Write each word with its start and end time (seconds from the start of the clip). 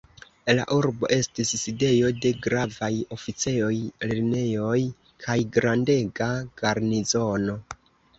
La 0.59 0.63
urbo 0.75 1.07
estis 1.15 1.49
sidejo 1.63 2.07
de 2.23 2.31
gravaj 2.45 2.89
oficejoj, 3.15 3.73
lernejoj 4.13 4.79
kaj 5.27 5.37
grandega 5.59 6.31
garnizono. 6.63 7.59